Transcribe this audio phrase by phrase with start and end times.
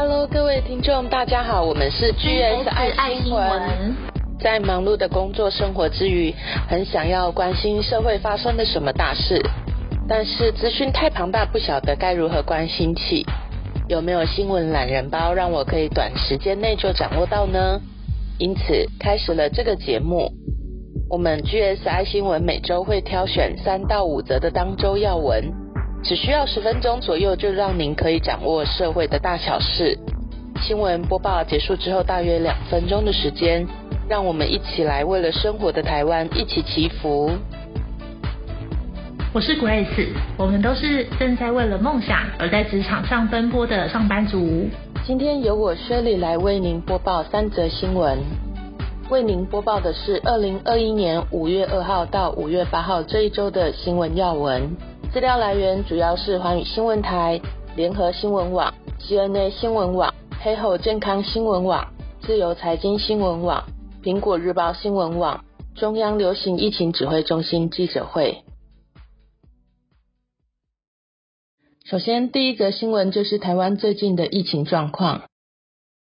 [0.00, 3.96] Hello，各位听众，大家好，我们是 GS 爱新闻。
[4.38, 6.32] 在忙碌的工作生活之余，
[6.68, 9.42] 很想要关心社会发生了什么大事，
[10.08, 13.26] 但是资讯太庞大，不晓得该如何关心起。
[13.88, 17.80] 有没有新闻懒人包，让我可以短时间内就掌握到呢？
[18.38, 20.30] 因此，开始了这个节目。
[21.10, 25.52] 我们 GSI 新闻每周会挑选三到五则的当周要闻，
[26.02, 29.98] 只需要十分钟左右，就让您可以掌握社会的大小事。
[30.62, 33.66] 新闻播报结束之后，大约两分钟的时间，
[34.08, 37.30] 让我们一起来为了生活的台湾一起祈福。
[39.34, 40.08] 我是 Grace，
[40.38, 44.68] 我们都是正在为了梦想而在职场上奔波的上班族。
[45.04, 48.18] 今天由我 Shirley 来为您播报三则新闻。
[49.10, 54.76] 为您播报的是二零二一年五月二号到五月八号这一周的新闻要闻。
[55.10, 57.40] 资料来源主要是环宇新闻台、
[57.74, 63.64] 联合新闻网、CNA 新闻网、黑后健康新闻网、自由财经新闻网、
[64.02, 68.44] 苹果日报新闻网、中央流行疫情指挥中心记者会。
[71.84, 75.22] 首先，第一则新闻就是台湾最近的疫情状况。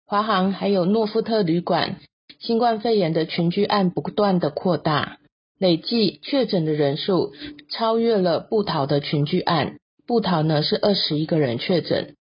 [0.06, 1.96] 华航还有诺富特旅馆。
[2.40, 5.17] 新冠肺炎的群聚案不断的扩大，
[5.58, 7.32] 累计确诊的人数
[7.70, 9.78] 超越了布桃的群聚案。
[10.06, 12.16] 布桃呢是二十一个人确诊，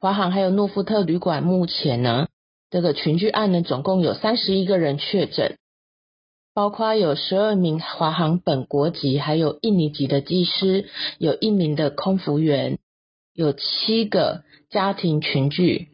[0.00, 2.28] 华航还有诺富特旅馆目前呢
[2.70, 5.56] 这个群聚案呢总共有三十一个人确诊，
[6.54, 10.86] 包括有十二名华航本国籍，还有印尼籍的机师，
[11.18, 12.78] 有一名的空服员，
[13.34, 15.88] 有七个家庭群聚，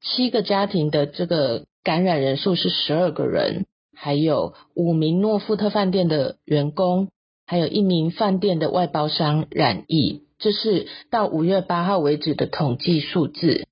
[0.00, 1.66] 七个家庭的这个。
[1.86, 3.64] 感染人数是十二个人，
[3.96, 7.08] 还有五名诺富特饭店的员工，
[7.46, 10.22] 还有一名饭店的外包商染疫。
[10.38, 13.66] 这是到五月八号为止的统计数字。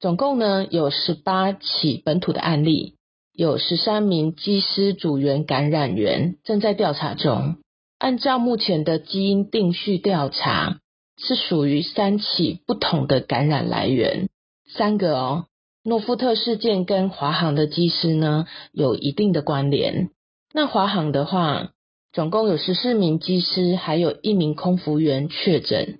[0.00, 2.96] 总共呢有十八起本土的案例，
[3.32, 7.56] 有十三名机师组员感染源正在调查中。
[7.98, 10.80] 按照目前的基因定序调查，
[11.16, 14.28] 是属于三起不同的感染来源，
[14.68, 15.46] 三个哦。
[15.86, 20.08] 诺富特事件跟华航的机师呢有一定的关联。
[20.54, 21.72] 那华航的话，
[22.10, 25.98] 总共有十四名机师，还有一名空服员确诊，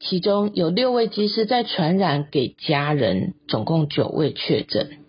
[0.00, 5.00] 其中有六位机师在传染给家人，总共九位确诊。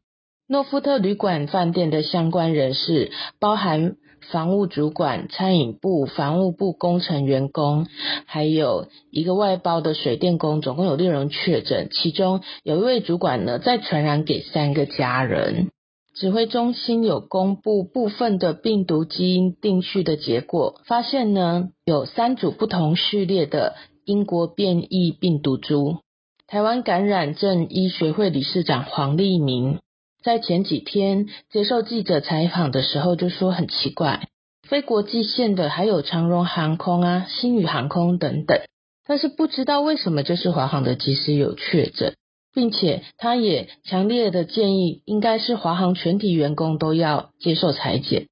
[0.46, 3.96] 诺富特旅馆饭店的相关人士包含。
[4.32, 7.88] 房务主管、餐饮部、房务部工程员工，
[8.26, 11.90] 还有一个外包的水电工，总共有六人确诊。
[11.92, 15.70] 其中有一位主管呢，再传染给三个家人。
[16.16, 25.98] 指挥中心有公布部分的病毒基因定序的结果，发现呢有三组不同序列的英国变异病毒株。
[26.46, 29.80] 台湾感染症医学会理事长黄立明。
[30.24, 34.30] 在前几天接受记者采访的时候，就说很奇怪，
[34.66, 38.62] 非国际线的还有长荣航空啊、新宇航空等等，
[39.06, 42.16] 但是不知道为什么就是华航的机师有确诊，
[42.54, 48.28] 并且他也强烈的建议，应该是华航全体员工都要接受裁剪，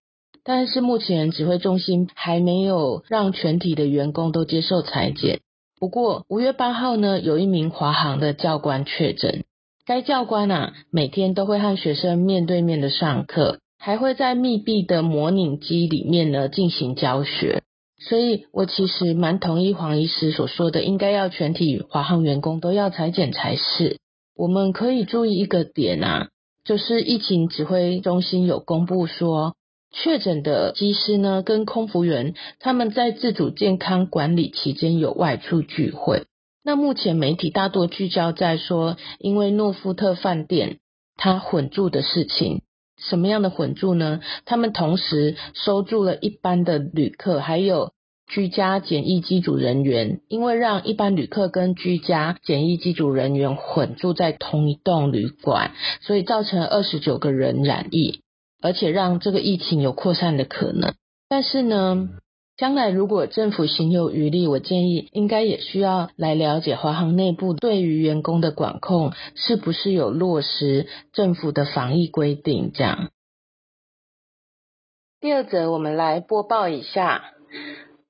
[0.46, 5.42] 但是目前指挥中心还没有让全体的员工都接受裁剪。
[5.78, 9.44] 不过五月八号呢，有一名华航的教官确诊。
[9.86, 17.64] 该教官啊，每天都会和学生面对面的上课，还会在密闭的模拟机里面呢进行教学。
[18.00, 23.98] 所以我其实蛮同意黄医师所说的，应该要全体华航员工都要裁剪才是。
[24.36, 26.30] 我们可以注意一个点啊，
[26.64, 29.56] 就是疫情指挥中心有公布说，
[29.92, 36.24] 确诊的机师呢跟空服员他们在自主健康管理期间有外出聚会。
[36.64, 40.78] 那目前媒体大多聚焦在说，因为诺富特饭店
[41.18, 42.62] 它混住的事情，
[42.98, 44.22] 什么样的混住呢？
[44.46, 47.94] 他们同时收住了一般的旅客，还有
[48.28, 55.72] 居家检疫机组人员，因为让一般旅客跟居家检疫机组人员混住在同一栋旅馆，
[56.02, 58.22] 所以造成二十九个人染疫，
[58.62, 60.94] 而且让这个疫情有扩散的可能。
[61.28, 62.10] 但是呢？
[62.62, 72.72] 将来如果政府行有余力，我建议应该也需要来了解华航内部对于员工的管控是不是有落实政府的防疫规定。
[72.72, 73.10] 这样，
[75.20, 77.32] 第二则我们来播报一下，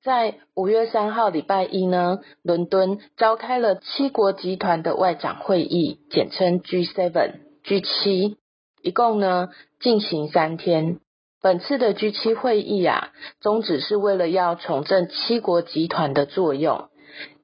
[0.03, 8.35] 在五月三号礼拜一呢，伦敦召开了七国集团的外长会议，简称 G7、G7，
[8.81, 9.47] 一共呢
[9.79, 10.99] 进行三天。
[11.43, 13.09] 本次的 G7 会议啊，
[13.39, 16.89] 宗旨是为了要重振七国集团的作用，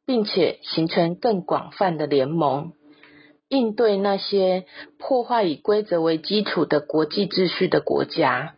[0.06, 2.74] 并且形成更广泛的联盟。
[3.50, 4.66] 应对那些
[5.00, 8.54] 破坏以规则为基础的国际秩序的国家。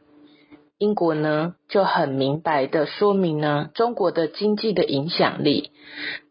[0.78, 5.72] 英国呢就很明白的说明呢，中国的经济的影响力，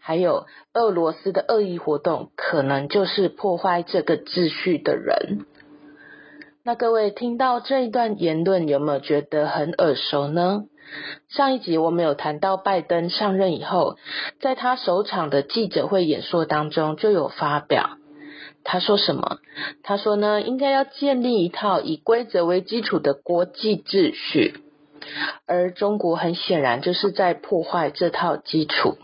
[0.01, 5.47] 还有俄罗斯的恶意活动，可能就是破坏这个秩序的人。
[6.69, 10.65] 那各位听到这一段言论，有没有觉得很耳熟呢？
[11.31, 13.97] 上一集我们有谈到拜登上任以后，
[14.43, 17.97] 在他首场的记者会演说当中就有发表。
[18.65, 19.39] 他说什么？
[19.83, 24.61] 他说呢，应该要建立一套以规则为基础的国际秩序，
[25.47, 28.99] 而中国很显然就是在破坏这套基础。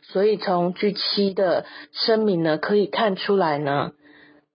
[0.00, 3.90] 所以从 G 七的声明呢，可以看出来呢，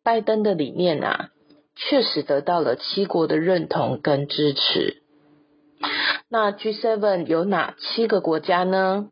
[0.04, 1.30] 拜登的理念啊，
[1.78, 5.02] 确实得到了七国的认同跟支持。
[6.30, 9.10] 那 G seven 有哪七个国家呢？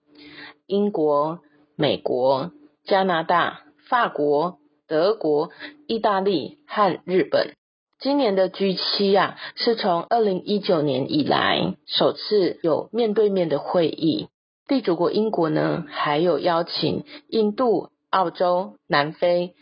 [0.67, 1.39] 英国、
[1.75, 2.51] 美国、
[2.83, 4.57] 加拿大、法国。
[4.87, 5.49] 德国、
[5.87, 7.55] 意大利和日本，
[7.97, 14.27] 今年的 G 七啊，是从二零一九年以来首次有面对面的会议。
[14.67, 19.55] 地主国英国呢，还有邀请印度、澳洲、南非、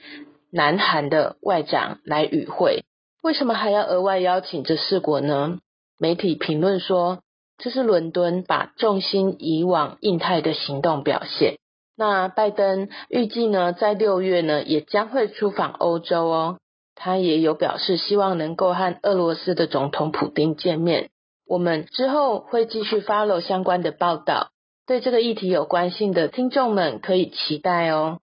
[0.51, 2.83] 南韩的外长来与会。
[3.23, 5.59] 为什么还要额外邀请这四国呢？
[5.97, 7.19] 媒体评论说，
[7.57, 11.55] 这是伦敦把重心移往印太的行动表现。
[11.95, 16.57] 那拜登预计呢，在六月呢，也将会出访欧洲哦。
[16.95, 21.09] 他也有表示，希望能够和俄罗斯的总统普京见面。
[21.47, 24.49] 我们之后会继续 follow 相关的报道，
[24.85, 28.19] 对这个议题有关心的听众们可以期待哦。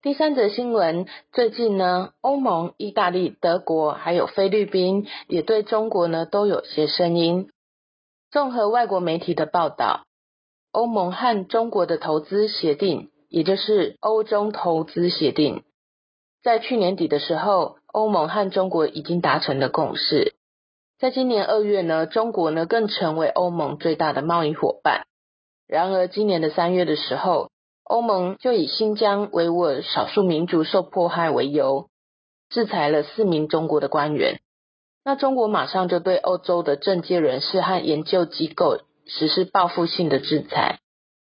[0.00, 7.50] 第三则新闻，最近呢，欧盟、意大利、德国还有菲律宾也对中国呢都有些声音。
[8.30, 10.04] 综合外国媒体的报道。
[10.70, 15.64] 欧盟和中国的投资协定，也就是欧中投资协定，
[16.44, 20.36] 在去年底的时候，欧盟和中国已经达成了共识。
[21.00, 25.06] 在今年二月呢，中国呢更成为欧盟最大的贸易伙伴。
[25.66, 27.50] 然而，今年的三月的时候，
[27.88, 31.88] 欧盟就以新疆维吾尔少数民族受迫害为由，
[32.50, 34.40] 制裁了四名中国的官员。
[35.04, 38.78] 那中国马上就对欧洲的政界人士和研究机构。
[39.10, 40.80] 实施报复性的制裁。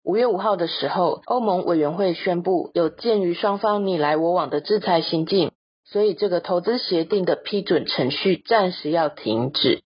[0.02, 5.52] 五月五号的时候，欧盟委员会宣布，有鉴于双方你来我往的制裁行径，
[5.84, 9.84] 所以这个投资协定的批准程序暂时要停止。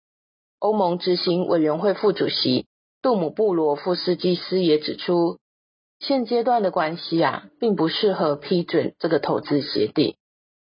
[0.59, 2.67] 欧盟执行委员会副主席
[3.01, 5.39] 杜姆布罗夫斯基斯也指出，
[6.05, 10.15] 现阶段的关系啊，并不适合批准这个投资协定。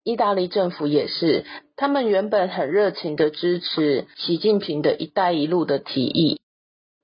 [0.03, 1.45] 意大利政府也是，
[1.77, 6.41] 他们原本很热情的支持习近平的一带一路的提议。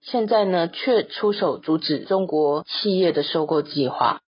[0.01, 4.23] 现在呢，却出手阻止中国企业的收购计划。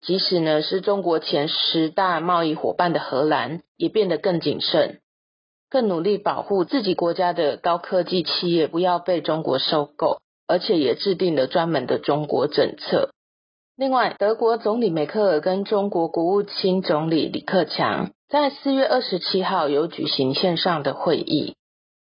[0.00, 5.00] 即使呢是中国前十大贸易伙伴的荷兰，也变得更谨慎，
[5.68, 13.13] 更努力保护自己国家的高科技企业不要被中国收购，而且也制定了专门的中国政策。
[13.76, 21.56] 另外，德国总理梅克尔跟中国国务卿总理李克强在四月二十七号有举行线上的会议。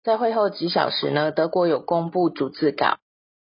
[0.04, 2.98] 在会后几小时呢，德国有公布逐字稿，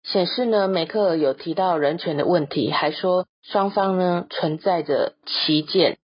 [0.04, 5.98] 显示呢，梅克尔有提到人权的问题，还说双方呢存在着歧见，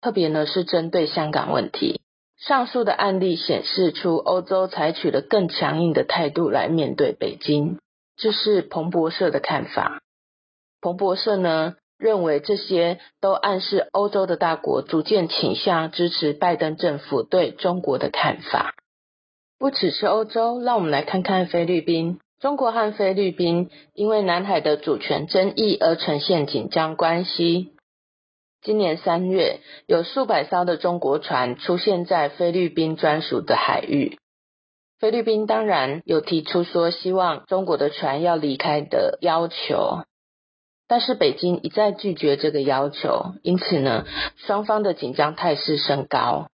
[0.00, 2.00] 特别呢是针对香港问题。
[2.38, 7.80] 上述的案例显示出欧洲采取了更强硬的态度来面对北京，
[8.16, 10.00] 这是彭博社的看法。
[10.80, 18.74] 彭博社呢认为这些都暗示欧洲的大国逐渐倾向支持拜登政府对中国的看法。
[19.58, 22.18] 不只是欧洲，让我们来看看菲律宾。
[22.40, 27.74] 中国和菲律宾因为南海的主权争议而呈现紧张关系。
[28.62, 34.18] 今年三月，有数百艘的中国船出现在菲律宾专属的海域。
[34.98, 40.04] 菲律宾当然有提出说希望中国的船要离开的要求，
[40.90, 44.04] 但是北京一再拒绝这个要求，因此呢，
[44.38, 46.48] 双方的紧张态势升高。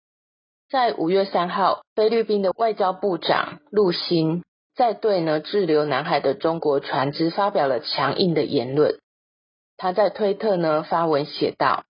[0.72, 4.44] 在五月三号，菲律宾的外交部长陆欣
[4.76, 9.00] 在对呢滞留南海的中国船只发表了强硬的言论。
[9.78, 11.84] 他在推特呢发文写道：“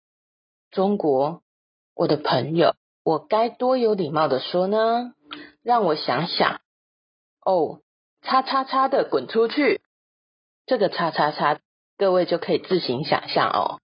[0.69, 1.43] 中国，
[1.95, 5.13] 我的朋友，我该多有礼貌的说呢？
[5.63, 6.59] 让我想想。
[7.45, 7.79] 哦，
[8.21, 9.79] 叉叉叉的滚出去！
[10.65, 11.59] 这个叉叉叉，
[11.97, 13.79] 各位就可以自行想象哦。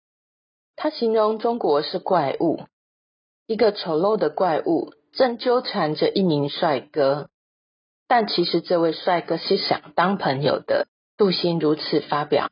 [0.76, 2.62] 他形容中国是怪物。”
[3.48, 7.30] 一个丑陋的怪物正纠缠着一名帅哥，
[8.08, 10.88] 但其实这位帅哥是想当朋友的。
[11.18, 12.50] 杜鑫如此发表。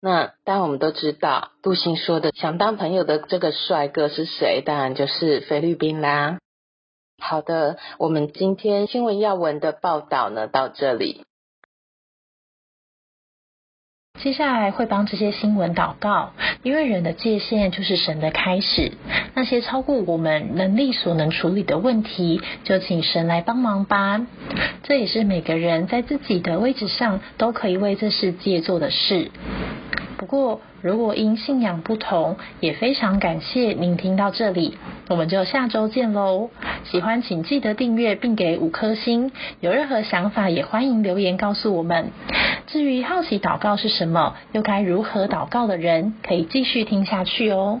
[0.00, 4.62] 那当我们都知道，杜兴说的想当朋友的这个帅哥是谁？
[4.64, 6.38] 当然就是菲律宾啦。
[7.18, 11.24] 好的，我们今天新闻要闻的报道呢，到这里。
[14.24, 18.92] 接下来会帮这些新闻祷告，因为人的界限就是神的开始。
[19.34, 24.26] 那些超过我们能力所能处理的问题，就请神来帮忙吧。
[24.82, 29.30] 这也是每个人在自己的位置上都可以为这世界做的事。
[30.34, 34.76] 过，如果因信仰不同，也非常感谢您听到这里，
[35.08, 36.50] 我们就下周见喽。
[36.90, 42.10] 喜欢请记得订阅并给五颗星，有任何想法也欢迎留言告诉我们。
[42.66, 47.80] 至于好奇祷告是什么，又该如何祷告的人，可以继续听下去哦。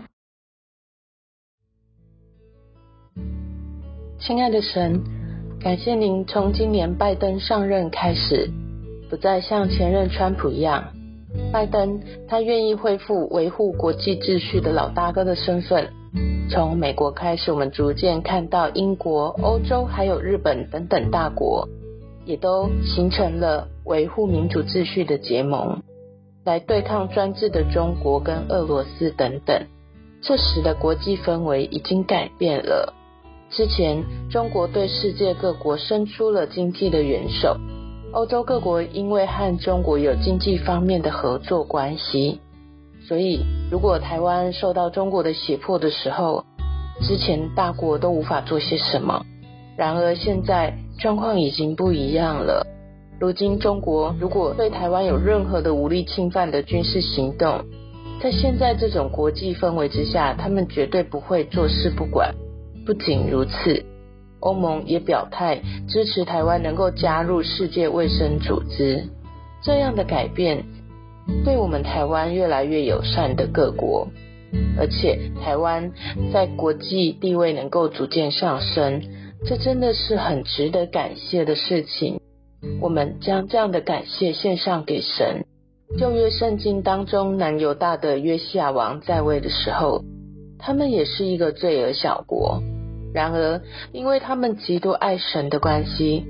[4.20, 5.02] 亲爱的神，
[5.60, 8.48] 感谢您从今年拜登上任开始，
[9.10, 10.94] 不再像前任川普一样。
[11.54, 15.88] 拜登他愿意恢复维护国际秩序的老大哥的身份。
[16.50, 21.68] 从美国开始，我们逐渐看到英国、欧洲还有日本等等大国，
[22.24, 25.84] 也都形成了维护民主秩序的结盟，
[26.44, 29.62] 来对抗专制的中国跟俄罗斯等等。
[30.22, 32.94] 这时的国际氛围已经改变了。
[33.50, 37.56] 之前中国对世界各国伸出了经济的援手。
[38.14, 42.38] 欧洲各国因为和中国有经济方面的合作关系，
[43.08, 46.44] 所以如果台湾受到中国的胁迫的时候，
[47.02, 49.26] 之前大国都无法做些什么。
[49.76, 52.64] 然而现在状况已经不一样了。
[53.18, 57.64] 如今中国如果对台湾有任何的武力侵犯的军事行动，
[58.22, 62.32] 在现在这种国际氛围之下，他们绝对不会坐视不管。
[62.86, 63.84] 不仅如此。
[64.44, 69.08] 欧盟也表态支持台湾能够加入世界卫生组织，
[69.62, 70.62] 这样的改变
[71.46, 74.06] 对我们台湾越来越友善的各国，
[74.78, 75.90] 而且台湾
[76.30, 79.00] 在国际地位能够逐渐上升，
[79.46, 82.20] 这真的是很值得感谢的事情。
[82.82, 85.46] 我们将这样的感谢献上给神。
[85.98, 90.02] 旧约圣经当中，南犹大的约西亚王在位的时候，
[90.58, 92.62] 他们也是一个罪恶小国。
[93.14, 96.26] 然而，因为他们极度爱神的关系，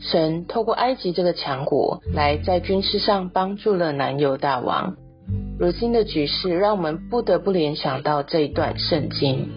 [0.00, 4.96] 神透过埃及这个强国来在军事上帮助了南犹大王。
[5.58, 9.50] 如今的局势让我们不得不联想到这一段圣经，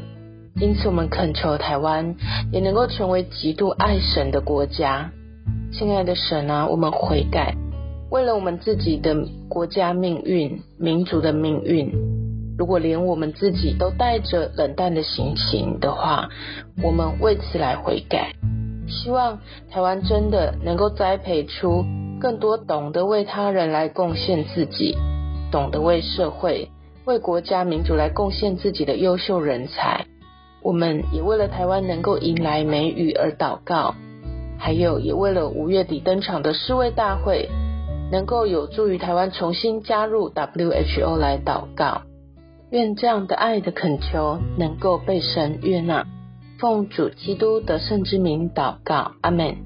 [0.60, 2.18] 因此我们恳求台湾
[2.52, 5.12] 也能够成为极度爱神的国家。
[5.72, 7.56] 亲爱的神啊，我们悔改，
[8.12, 9.16] 为了我们自己的
[9.48, 12.15] 国家命运、民族的命运。
[12.58, 16.30] 如果连我们自己都带着冷淡的心情的话，
[16.82, 18.34] 我们为此来悔改。
[18.88, 19.40] 希望
[19.72, 21.84] 台湾真的能够栽培出
[22.22, 24.96] 更多懂得为他人来贡献自己、
[25.52, 26.70] 懂得为社会、
[27.06, 30.06] 为国家民族来贡献自己的优秀人才。
[30.62, 33.96] 我们也为了台湾能够迎来梅雨而祷告，
[34.58, 37.50] 还有也为了五月底登场的世卫大会
[38.12, 42.04] 能够有助于台湾重新加入 WHO 来祷告。
[42.72, 46.06] 愿这样的爱的恳求能够被神悦纳，
[46.60, 49.65] 奉主基督得胜之名祷告，阿门。